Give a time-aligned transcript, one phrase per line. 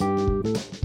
[0.00, 0.75] know, man.